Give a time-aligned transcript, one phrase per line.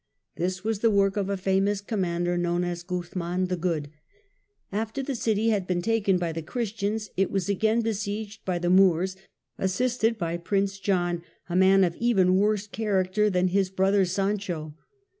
[0.35, 3.91] This was the work of a famous com mander known as Guzman the Good.
[4.71, 5.43] After the city Guzman....,.
[5.43, 8.71] the Good had been taken by the Christians, it was again besieged saves by the
[8.71, 9.15] Moors,
[9.59, 14.73] assisted by Prince John, a man of even worse character than his brother Sancho.